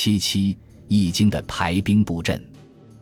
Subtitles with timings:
[0.00, 0.56] 七七，
[0.86, 2.40] 易经的排兵布阵。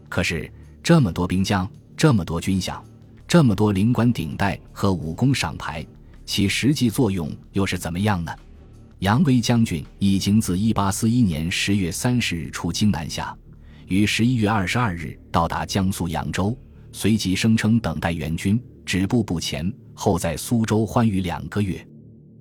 [0.08, 0.50] 可是
[0.82, 2.80] 这么多兵将，这么多军饷，
[3.28, 5.86] 这么多领官顶戴和武功赏牌，
[6.24, 8.34] 其实际作用又是怎么样呢？
[9.00, 13.36] 杨威将军已经自一八四一年十月三十日出京南下，
[13.88, 16.58] 于十一月二十二日到达江苏扬州，
[16.92, 19.70] 随即声称等待援军，止步不前。
[19.92, 21.86] 后在苏州欢愉两个月，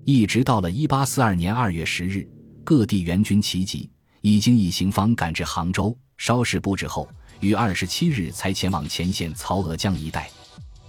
[0.06, 2.26] 一直到了一八四二年二月十日，
[2.64, 3.90] 各地援军齐集，
[4.26, 7.08] 已经以行方赶至杭州，稍事布置后，
[7.42, 10.28] 于二十七日才前往前线曹娥江一带。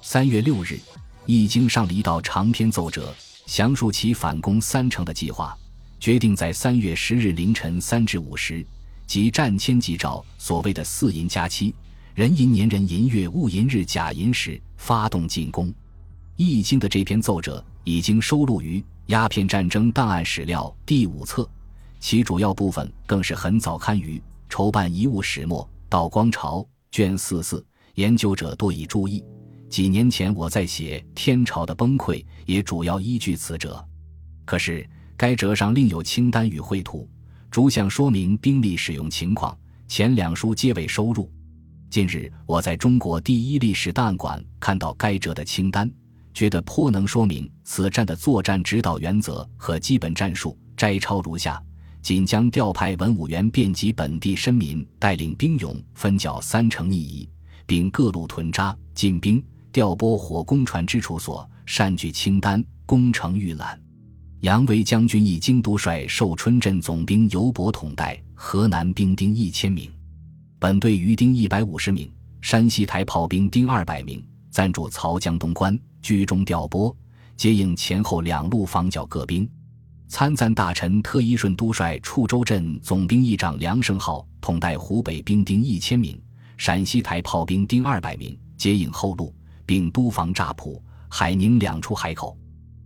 [0.00, 0.80] 三月六日，
[1.26, 3.14] 易经上了一道长篇奏折。
[3.44, 5.54] 详述其反攻三城的计划，
[6.00, 8.66] 决定在三月十日凌晨三至五时，
[9.06, 11.74] 即战千吉照所谓的四寅加七，
[12.14, 15.70] 壬寅年壬寅月戊寅日甲寅时发动进攻。
[16.36, 21.46] 易经的这篇奏折已经收录于《鸦片战争档案史料》第五册，
[21.98, 24.18] 其主要部分更是很早刊于
[24.48, 29.24] 《筹办遗物始末》道光朝卷四四，研究者多已注意。
[29.68, 33.84] 几年前我在写天朝的崩溃，也主要依据此折。
[34.44, 37.08] 可是该折上另有清单与绘图，
[37.50, 39.56] 逐项说明兵力使用情况，
[39.88, 41.28] 前两书皆未收入。
[41.90, 45.90] 近日我在中国第一历史档案馆看到该折的清单，
[46.32, 50.56] 觉得颇能说明此战的作战指导原则和基本战术。
[50.76, 51.60] 摘抄如下：
[52.06, 57.28] 仅将调派文武员遍及本地绅民，带领兵勇分剿三城逆夷，
[57.66, 59.42] 并各路屯扎进兵。
[59.72, 63.76] 调拨火攻船之处所，善举清单，攻城预览。
[64.42, 69.90] 杨威将军一经督率寿春镇总兵尤伯统带河南兵丁一千名，
[70.60, 72.08] 本队余丁一百五十名，
[72.40, 76.96] 山西台炮兵丁二百名，暂驻曹江东关，居中调拨，
[77.36, 79.50] 接应前后两路防剿各兵。
[80.08, 86.20] 参赞大臣特一顺督率处州镇总兵议长梁胜浩统带湖北兵丁一千名，
[86.56, 89.34] 陕西台炮兵丁二百名，接应后路。
[89.68, 92.38] 并督防乍浦、海宁两处海口，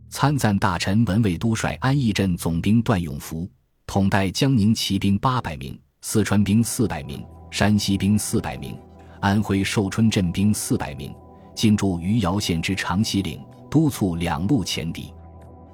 [0.09, 3.47] 参赞大臣文卫都率安义镇总兵段永福
[3.87, 8.75] 统带江宁骑兵八百名、四川兵四百名、山西兵四百名、
[9.21, 11.15] 安徽寿春镇兵四百名，
[11.55, 13.39] 进驻余姚县之长西岭，
[13.71, 15.13] 督促两路前敌。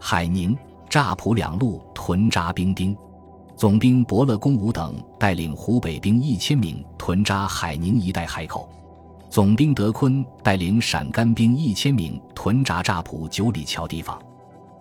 [0.00, 0.58] 海宁、
[0.88, 2.96] 乍浦两路屯扎兵丁，
[3.56, 8.68] 总兵伯乐公武等带领湖北兵一千名屯扎海宁一带海口。
[9.28, 14.18] 总兵德坤带领陕甘兵一千名屯扎乍浦九里桥地方，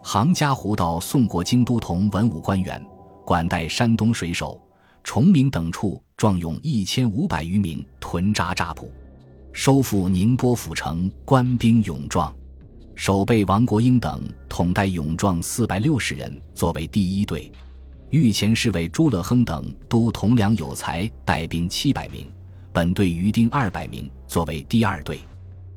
[0.03, 2.81] 杭嘉湖道宋国京都同文武官员
[3.25, 4.61] 管带山东水手
[5.03, 8.89] 崇明等处壮勇一千五百余名屯扎乍浦，
[9.51, 12.33] 收复宁波府城官兵勇壮，
[12.95, 17.51] 守备王国英等统带勇壮四百六十人作为第一队，
[18.09, 22.25] 御前侍卫朱乐亨等都同梁有才带兵七百名。
[22.71, 25.19] 本队余丁二百名作为第二队，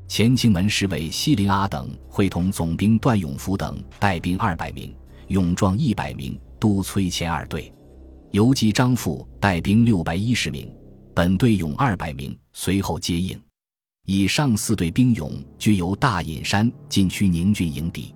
[0.06, 4.94] 前清门侍卫西林阿等会同总兵段永福等带兵二百名，
[5.26, 7.72] 勇壮一百名督催前二队，
[8.30, 10.72] 游击张富带兵六百一十名，
[11.14, 13.38] 本队勇二百名随后接应。
[14.10, 18.14] 以上四队兵勇均由大隐山禁区宁郡迎敌，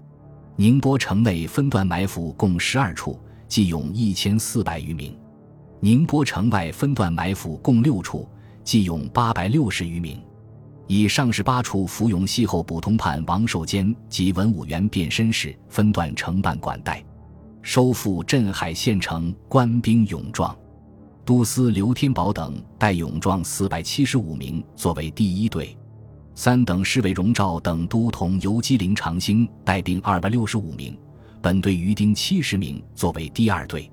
[0.57, 5.13] 宁波城内分段埋伏共十二处，计勇一千四百余名；
[5.81, 8.27] 宁波城外分段埋伏共六处。
[8.65, 10.19] 计勇八百六十余名，
[10.87, 17.05] 以上十八处服勇系后补通判王寿坚及文武员变身时分段承办管带，
[17.61, 20.57] 收复镇海县城，官兵勇壮。
[21.23, 25.77] 都司刘天宝等带勇壮四百七十五名作为第一队，
[26.35, 30.97] 三等侍卫荣照等都同游击营长兴带兵二百六十五名，
[31.43, 33.91] 本队余丁七十名作为第二队。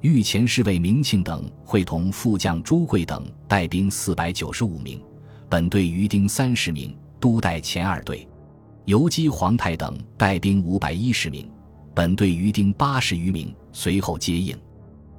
[0.00, 5.00] 御前侍卫明庆等会同副将朱贵等带兵四百九十五名，
[5.48, 8.26] 本队余丁三十名，都带前二队；
[8.86, 11.48] 游击黄泰等带兵五百一十名，
[11.94, 14.56] 本队余丁八十余名，随后接应。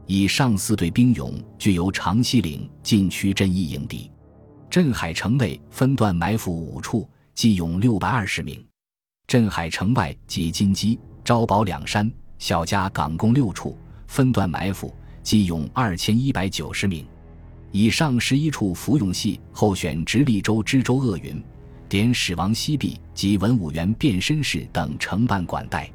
[0.08, 4.12] 以上四队兵勇俱由长西岭禁区阵役营敌，
[4.76, 8.58] 镇海城内分段埋伏五处，计勇六百二十名；
[9.26, 13.78] 镇海城外即金鸡、招宝两山、小家港共六处。
[14.08, 14.94] 分段埋伏，
[15.24, 17.08] 计勇二千一百九十名。
[17.72, 21.42] 以上十一处服勇系候选直隶州知州鄂云，
[21.88, 25.90] 点史王西壁及文武员变身士等承办管带。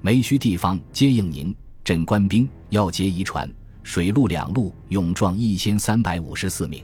[0.00, 3.48] 梅墟地方接应宁镇官兵要截遗传，
[3.84, 6.82] 水陆两路勇壮一千三百五十四名。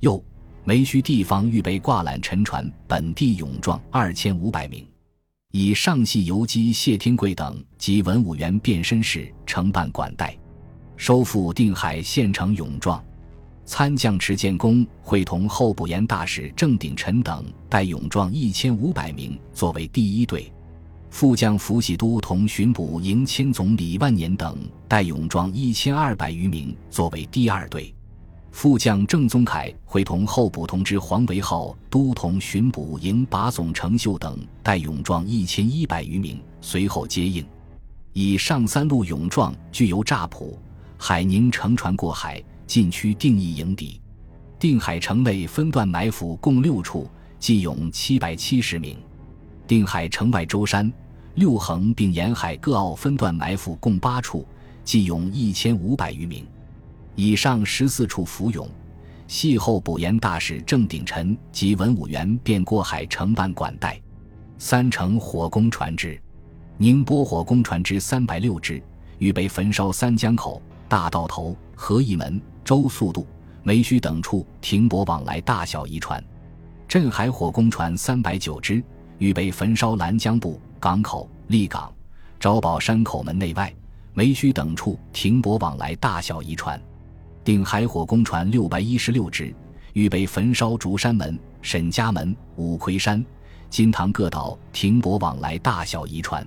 [0.00, 0.22] 又
[0.68, 4.84] 梅须地方预备挂缆沉船，本地勇壮二千五百名。
[5.52, 10.36] 以上系游击谢天贵等及文武员变身士承办管带，
[10.96, 13.00] 收复定海县城勇壮。
[13.64, 20.52] 参将池建功会同候补盐大使郑鼎臣等带勇壮一千五百名作为第一队，
[21.10, 24.58] 副将福喜都同巡捕营千总李万年等
[24.88, 27.94] 带勇壮一千二百余名作为第二队，
[28.56, 37.44] 副将郑宗凯会同候补同知黄维浩都同巡捕营把总程秀等带勇壮一千一百余名随后接应。
[38.14, 40.58] 以上三路勇壮具由乍浦、
[40.96, 42.42] 海宁乘船过海。
[42.66, 44.00] 禁区定义营底，
[44.58, 47.06] 定海城内分段埋伏共六处，
[47.38, 48.96] 计勇七百七十名。
[49.66, 50.90] 定海城外舟山、
[51.34, 54.46] 六横并沿海各澳分段埋伏共八处，
[54.82, 56.42] 计勇一千五百余名。
[57.16, 58.68] 以上十四处浮涌，
[59.26, 64.00] 系后补盐大使郑鼎臣及文武员便过海承办管带。
[64.58, 66.20] 三城火攻船只，
[66.76, 68.82] 宁波火攻船只三百六只，
[69.18, 72.40] 预备焚烧三江口、大道头、合义门。
[72.64, 73.24] 周速度、
[73.62, 76.20] 梅墟等处停泊往来大小移船，
[76.88, 78.82] 镇海火攻船三百九只，
[79.18, 81.94] 预备焚烧兰江部港口、立港、
[82.40, 83.72] 招宝山口门内外、
[84.14, 86.82] 梅须等处停泊往来大小移船。
[87.46, 89.54] 定海火攻船六百一十六只，
[89.92, 93.24] 预备焚烧竹山门、沈家门、五魁山、
[93.70, 96.44] 金堂各岛停泊往来大小渔船。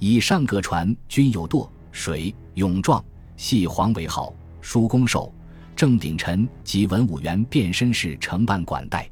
[0.00, 3.00] 以上各船均有舵、水、勇壮，
[3.36, 5.32] 系黄为号、书公守。
[5.76, 9.08] 郑鼎臣及文武员变身式承办管带，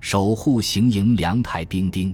[0.00, 2.12] 守护行营粮台兵丁。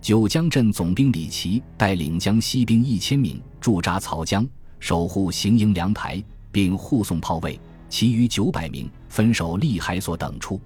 [0.00, 4.48] 九江镇总兵李琦带领江西兵一千名驻扎曹江，
[4.80, 7.60] 守护行营粮台，并护送炮位。
[7.92, 10.58] 其余九百名分守利海所等处。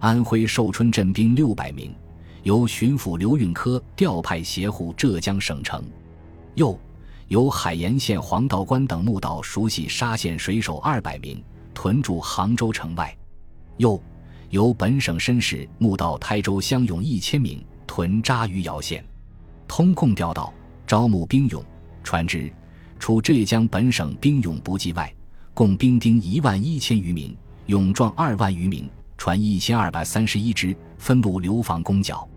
[0.00, 1.94] 安徽寿春镇兵六百名，
[2.42, 5.82] 由巡抚刘运科调派协护浙江省城。
[6.56, 6.78] 又
[7.28, 11.42] 由海盐县黄道关等木道熟悉沙县水手二百名。
[11.72, 13.16] 屯驻杭州城外，
[13.78, 13.98] 又
[14.50, 19.02] 由本省绅士募到台州乡勇一千名，屯扎于姚县，
[19.66, 20.52] 通共调到
[20.86, 21.64] 招募兵勇
[22.04, 22.52] 船只，
[22.98, 25.10] 除浙江本省兵勇不计外，
[25.58, 32.28] 共兵丁一万一千余名，勇壮二万余名，船一千二百三十一只，分路流防攻剿。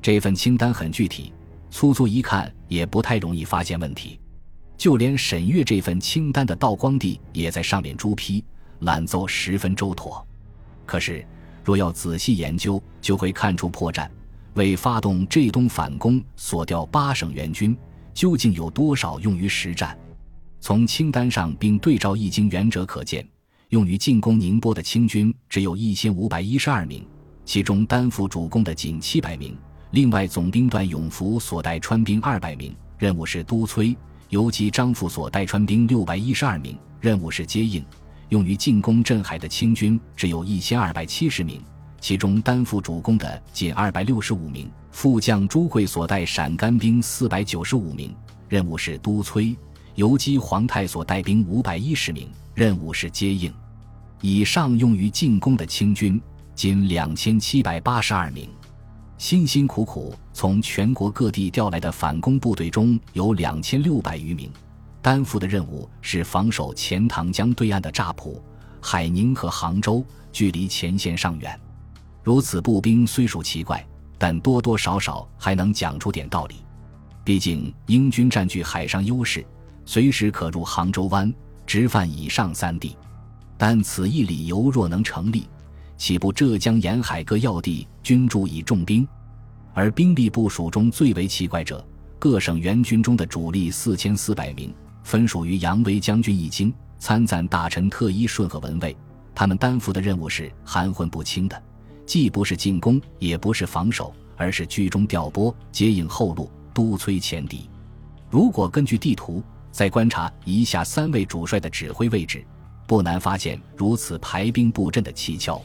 [0.00, 1.34] 这份清单很具体，
[1.70, 4.18] 粗粗一看也不太容易发现问题，
[4.78, 8.42] 就连审阅这份清单的道光帝也在上面朱批。
[8.78, 10.26] 揽奏十分周妥，
[10.86, 11.22] 可是
[11.62, 14.08] 若要仔细研究，就会看出破绽。
[14.54, 17.76] 为发动浙东反攻所调八省援军，
[18.14, 19.94] 究竟有多少用于实战？
[20.62, 23.26] 从清单上并对照易经原则可见，
[23.70, 27.04] 用于进攻宁波的清军只有一千五百一十二名，
[27.44, 29.56] 其中担负主攻的仅七百名。
[29.90, 33.92] 另外，总兵段永福所带川兵二百名，任务是督催；
[34.28, 37.84] 游击张富所带川兵六百一十二名，任务是接应。
[38.28, 41.60] 用于进攻镇海的清军只有一千二百七十名，
[42.00, 44.70] 其中担负主攻的仅二百六十五名。
[44.92, 48.14] 副将朱贵所带陕甘兵四百九十五名，
[48.48, 49.56] 任务是督催；
[49.94, 53.52] 游击皇太所带兵五百一十名，任务是接应。
[54.20, 56.20] 以上用于进攻的清军
[56.54, 58.48] 仅两千七百八十二名。
[59.18, 64.50] 辛辛苦苦从全国各地调来的反攻部队中有两千六百余名。
[65.00, 68.40] 担负的任务是防守钱塘江对岸的乍浦、
[68.80, 71.58] 海宁和杭州，距离前线尚远。
[72.22, 73.84] 如此步兵虽属奇怪，
[74.16, 76.56] 但多多少少还能讲出点道理。
[77.24, 79.44] 毕竟英军占据海上优势，
[79.84, 81.32] 随时可入杭州湾，
[81.66, 82.96] 直犯以上三地。
[83.56, 85.46] 但此一理由若能成立，
[85.96, 89.06] 岂不浙江沿海各要地均驻以重兵？
[89.74, 91.84] 而兵力部署中最为奇怪者，
[92.18, 94.72] 各省援军中的主力四千四百名。
[95.04, 98.96] 分属于杨威将军一军参赞大臣特一顺和文卫，
[99.34, 101.62] 他们担负的任务是含混不清的，
[102.06, 107.68] 既不是进攻，也不是防守，而是居中调拨、接应后路、督催前敌。
[108.30, 109.42] 如果根据地图
[109.72, 112.44] 再观察以下三位主帅的指挥位置，
[112.86, 115.60] 不难发现如此排兵布阵的蹊跷。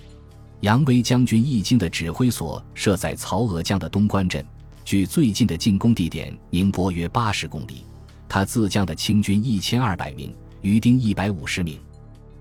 [0.61, 4.43] 杨威将军一经的指挥所设在曹娥江的东关镇，
[4.83, 7.85] 距最近的进攻地点宁波约八十公里。
[8.29, 11.79] 他自将的清军一千二百名，余丁一百五十名，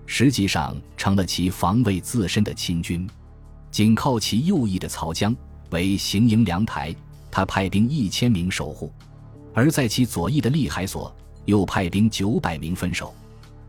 [0.07, 3.07] 实际上成了其防卫自身的亲军。
[3.71, 5.37] 紧靠其右翼的曹江
[5.71, 6.95] 为行营粮台，
[7.31, 8.91] 他派兵一千名守护；
[9.53, 11.15] 而在其左翼的利海所，
[11.47, 13.15] 又派兵九百名分守。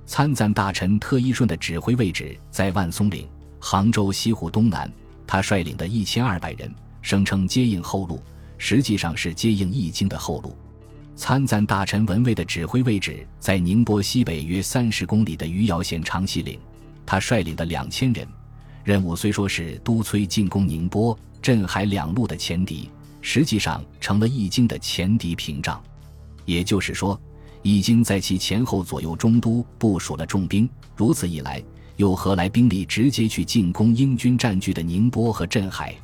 [0.05, 3.27] 参赞大臣特一顺的指挥位置在万松岭、
[3.60, 4.91] 杭州西湖东南，
[5.25, 8.22] 他率领的一千二百人声称接应后路，
[8.57, 10.55] 实际上是接应易经的后路。
[11.15, 16.60] 参赞大臣文卫的指挥位置在宁波西北约三十公里的余姚县长溪岭，
[17.05, 18.27] 他率领的两千人，
[18.84, 25.84] 任务虽说是督催进攻宁波、镇海两路的前敌，实际上成了易经的前敌屏障。
[26.46, 27.19] 也就是说，
[27.61, 31.61] 易经在其前后左右中都部署了重兵，如此一来，
[31.97, 35.95] 又何来兵力直接去进攻英军占据的宁波和镇海？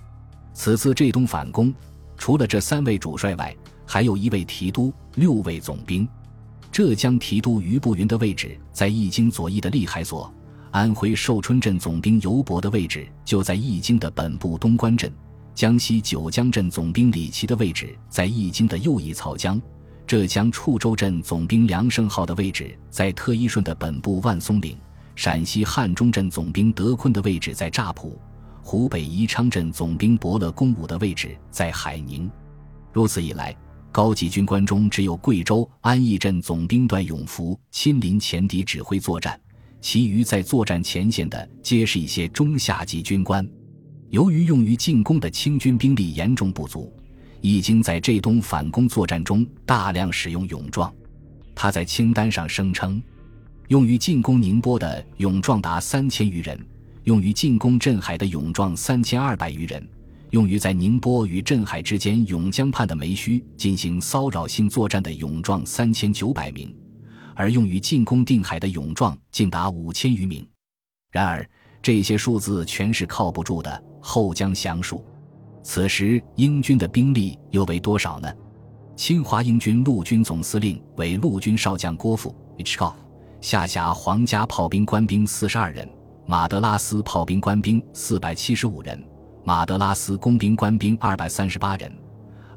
[0.54, 1.74] 此次浙东反攻，
[2.18, 3.56] 除了这三位主帅外，
[3.86, 6.08] 还有一位提督，六位总兵。
[6.72, 10.34] 浙江提督余步云的位置在易经左翼的利海所，
[10.72, 15.12] 安徽寿春镇总兵尤伯的位置就在易经的本部东关镇，
[15.54, 19.62] 江西九江镇总兵李琦的位置在易经的右翼曹江，
[20.14, 24.78] 浙江处州镇总兵梁胜浩的位置在特一顺的本部万松岭，
[25.16, 28.16] 陕西汉中镇总兵德坤的位置在乍浦，
[28.62, 32.30] 湖北宜昌镇总兵伯乐公武的位置在海宁。
[32.92, 33.58] 如此一来。
[33.92, 39.42] 高级军官中，只有贵州安义镇总兵段永福亲临前敌指挥作战，
[39.82, 43.44] 其余在作战前线的皆是一些中下级军官。
[44.12, 46.94] 由于用于进攻的清军兵力严重不足，
[47.44, 50.92] 已经在浙东反攻作战中大量使用勇壮。
[51.54, 53.04] 他在清单上声称，
[53.68, 56.58] 用于进攻宁波的勇壮达三千余人，
[57.04, 59.86] 用于进攻镇海的勇壮三千二百余人。
[60.30, 66.74] 用于在宁波与镇海之间永江畔的梅墟进行骚扰性作战的勇壮三千九百名，
[67.36, 70.48] 而用于进攻定海的勇壮竟达五千余名。
[71.12, 71.46] 然而，
[71.82, 73.84] 这些数字全是靠不住的。
[74.00, 75.06] 后将详述。
[75.64, 78.32] 此时英军的兵力又为多少呢？
[78.98, 82.94] 侵华英军陆军总司令为陆军少将郭富 （Ichkov），
[83.40, 85.90] 下辖皇家炮兵官兵四十二人，
[86.26, 89.02] 马德拉斯炮兵官兵四百七十五人。
[89.46, 91.92] 马德拉斯工兵官兵二百三十八人，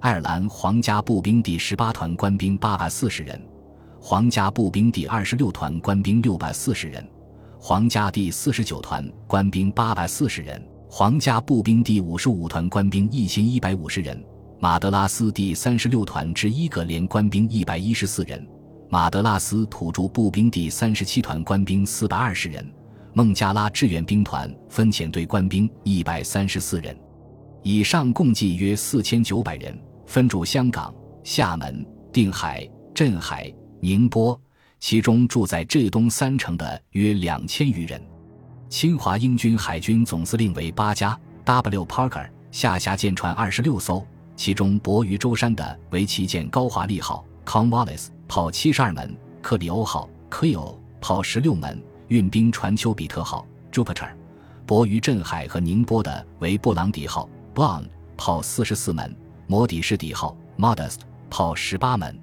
[0.01, 3.41] 爱尔兰皇家步兵第十八团官兵八百四十人，
[4.01, 7.09] 皇家步兵第二十六团官兵六百四十人，
[7.59, 14.25] 皇家第四十九团官兵八百四十人，皇家步兵第五十五团官兵一千一百五十人，
[14.61, 18.47] 马德拉斯第三十六团之一个连官兵一百一十四人，
[18.89, 22.65] 马德拉斯土著步兵第三十七团官兵四百二十人。
[23.13, 26.97] 孟加拉志愿兵团分遣队官兵一百三十四人，
[27.63, 29.77] 以上共计约四千九百人，
[30.07, 34.39] 分驻香港、厦门、定海、镇海、宁波，
[34.81, 38.01] 其中住在浙东三城的约两千余人。
[38.69, 44.05] 侵华英军海军总司令为巴加 W Parker，下辖舰船二十六艘，
[44.35, 49.09] 其中泊于舟山的为旗舰高华丽号 c o n w a l l i s 炮七十二门；
[49.41, 51.83] 克里欧号 Cleo，炮十六门。
[52.09, 54.09] 运兵船丘比特号 Jupiter，
[54.65, 57.83] 泊于镇海和宁波的为布朗迪号 Brown，
[58.17, 59.11] 炮四十四门；
[59.49, 62.15] 摩底士底号 Modest，炮十八门；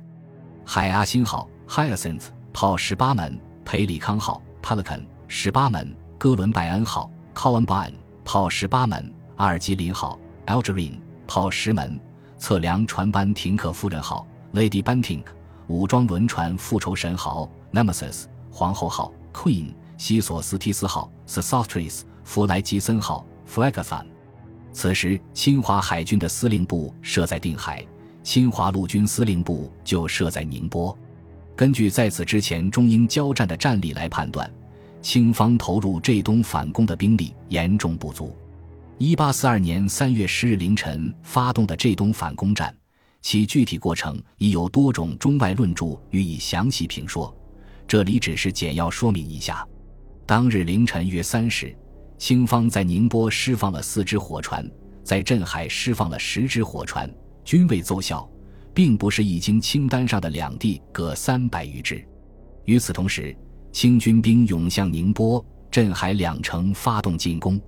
[0.65, 5.85] 海阿星号 Hyacinth，炮十八门；培里康号 Pelican，十八门；
[6.17, 7.93] 哥伦拜恩号 Columbine，
[8.24, 9.03] 炮十八门；
[9.36, 12.00] 阿尔吉林号 Algerine，炮十门；
[12.38, 15.25] 测量船班廷克夫人号 Lady Bentinck，
[15.67, 19.12] 武装轮船复仇神号 Nemesis，皇后号。
[19.34, 24.05] Queen 西索斯提斯号 s o s t r i s 弗莱吉森号 Flagathon。
[24.72, 27.84] 此时，侵华海军的司令部设在定海，
[28.22, 30.96] 侵华陆军司令部就设在宁波。
[31.55, 34.48] 根据在此之前中英交战的战力来判断，
[35.03, 38.33] 清方投入浙东反攻的兵力严重不足。
[38.98, 42.74] 一八四二年三月十日凌晨发动的浙东反攻战，
[43.22, 47.36] 其具体过程已有多种中外论著予以详细评说。
[47.86, 49.67] 这里只是简要说明一下。
[50.25, 51.75] 当日凌晨约三时，
[52.17, 54.65] 清方在宁波释放了四只火船，
[55.03, 58.27] 在镇海释放了十只火船，均未奏效，
[58.74, 62.01] 并不是已经清单上的两地各三百余只。
[62.63, 63.36] 与此同时，
[63.73, 67.59] 清军兵涌向宁波、镇海两城发动进攻，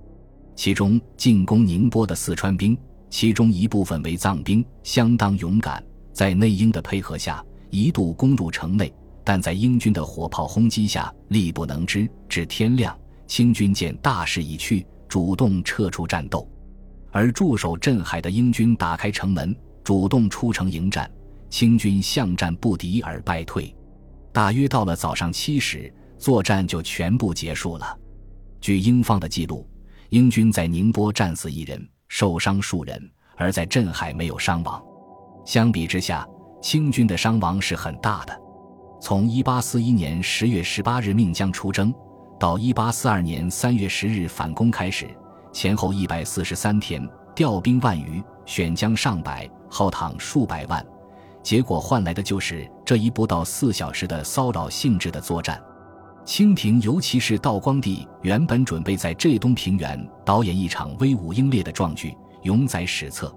[0.54, 2.78] 其中进攻宁波的四川兵，
[3.10, 8.90] 其中一部分为藏兵，相当勇敢，在内应的配合下，一度攻入城内。
[9.24, 12.08] 但在英军的火炮轰击下，力不能支。
[12.28, 12.96] 至天亮，
[13.26, 16.48] 清军见大势已去，主动撤出战斗。
[17.10, 21.10] 而驻守镇海的英军打开城门，主动出城迎战。
[21.50, 23.74] 清军向战不敌而败退。
[24.36, 27.98] 大约到了早上七时，作战就全部结束了。
[28.60, 29.66] 据英方的记录，
[30.10, 34.78] 英军在宁波战死一人，受伤数人，而在镇海没有伤亡。
[35.46, 36.28] 相比之下，
[36.60, 38.38] 清军的伤亡是很大的。
[39.00, 41.90] 从一八四一年十月十八日命将出征，
[42.38, 45.08] 到一八四二年三月十日反攻开始，
[45.50, 47.02] 前后一百四十三天，
[47.34, 50.86] 调兵万余，选将上百，号躺数百万，
[51.46, 55.62] 结果换来的就是这一不到四小时的骚扰性质的作战。
[56.24, 62.12] 清廷尤其是道光帝原本准备在浙东平原导演一场威武英烈的壮剧，
[62.42, 63.32] 永载史册，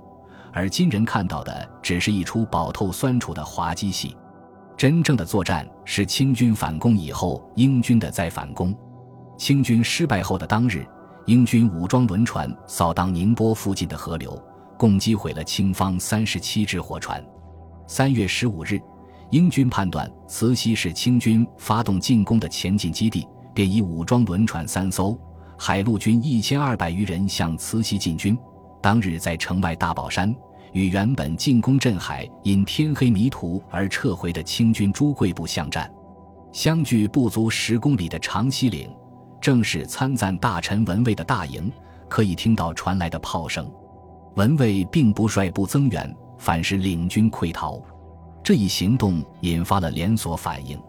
[0.52, 4.18] 而今人看到的只是一出饱透酸楚的滑稽戏。
[4.76, 8.76] 真正的作战是清军反攻以后英军的再反攻。
[9.38, 10.84] 清军失败后的当日，
[11.28, 14.36] 英军武装轮船扫荡宁波附近的河流，
[14.80, 17.24] 共击毁了清方三十七只货船。
[17.90, 18.80] 三月十五日。
[19.32, 25.20] 英军判断慈溪是清军发动进攻的前进基地，便以武装轮船三艘、
[25.58, 28.38] 海陆军一千二百余人向慈溪进军。
[28.80, 30.32] 当日在城外大宝山，
[30.72, 35.92] 与原本进攻镇海因天黑迷途而撤回的清军朱贵部相战，
[36.52, 38.88] 相距不足十公里的长溪岭，
[39.42, 41.72] 正是参赞大臣文蔚的大营，
[42.08, 43.68] 可以听到传来的炮声。
[44.36, 47.80] 文蔚并不率部增援，反是领军溃逃。
[48.42, 50.82] 这一行动引发了连锁反应。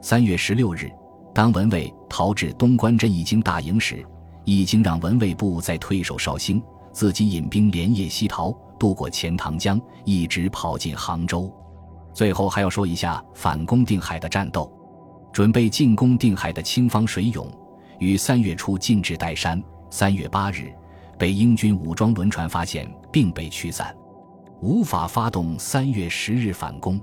[0.00, 0.88] 三月十六日，
[1.34, 4.06] 当文蔚逃至东关镇义经大营时，
[4.44, 11.52] 已经让文蔚部再退守绍兴，自己引兵连夜西逃，渡过钱塘江，一直跑进杭州。
[12.12, 14.70] 最后还要说一下反攻定海的战斗。
[15.32, 17.50] 准备进攻定海的清方水勇，
[17.98, 19.60] 于三月初进至岱山。
[19.88, 20.70] 三月八日，
[21.18, 23.96] 被英军武装轮船发现，并被驱散。
[24.62, 27.00] 无法发动三月十日反攻，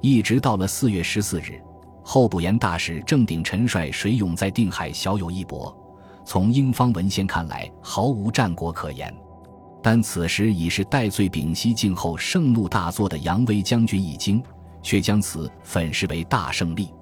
[0.00, 1.62] 一直到了四月十四日，
[2.02, 5.72] 候补言大使郑鼎臣率水勇在定海小有一搏。
[6.24, 9.14] 从英方文献看来，毫无战果可言。
[9.80, 14.42] 但此时已是戴罪屏息静候盛怒大作的扬威将军已经，
[14.82, 16.92] 却将此粉饰为大胜利。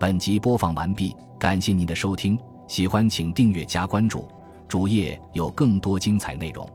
[0.00, 4.26] 本集播放完毕，感谢您的收听，喜欢请订阅加关注，
[4.66, 6.68] 主页有更多精彩内容。